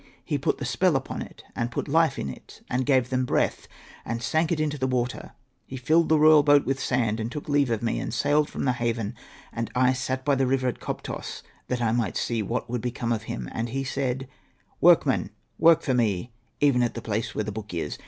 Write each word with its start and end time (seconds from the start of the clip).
He 0.25 0.39
put 0.39 0.57
the 0.57 0.65
spell 0.65 0.95
upon 0.95 1.21
it, 1.21 1.43
and 1.55 1.69
put 1.69 1.87
life 1.87 2.17
in 2.17 2.27
it, 2.27 2.61
and 2.71 2.87
gave 2.87 3.11
them 3.11 3.23
breath, 3.23 3.67
and 4.03 4.19
sank 4.23 4.51
it 4.51 4.59
in 4.59 4.69
the 4.71 4.87
water. 4.87 5.33
He 5.67 5.77
filled 5.77 6.09
the 6.09 6.17
royal 6.17 6.41
boat 6.41 6.65
with 6.65 6.79
sand, 6.79 7.19
and 7.19 7.31
took 7.31 7.47
leave 7.47 7.69
of 7.69 7.83
me, 7.83 7.99
and 7.99 8.11
sailed 8.11 8.49
from 8.49 8.65
the 8.65 8.71
haven: 8.71 9.13
and 9.53 9.69
I 9.75 9.93
sat 9.93 10.25
by 10.25 10.33
the 10.33 10.47
river 10.47 10.67
at 10.67 10.79
Koptos 10.79 11.43
that 11.67 11.83
I 11.83 11.91
might 11.91 12.17
see 12.17 12.41
what 12.41 12.67
would 12.67 12.81
become 12.81 13.11
of 13.11 13.25
him. 13.29 13.47
And 13.51 13.69
he 13.69 13.83
said,' 13.83 14.27
Workmen, 14.81 15.29
work 15.59 15.83
for 15.83 15.93
me, 15.93 16.31
even 16.61 16.81
at 16.81 16.95
the 16.95 17.01
place 17.03 17.35
where 17.35 17.43
the 17.43 17.51
book 17.51 17.71
is.' 17.71 17.99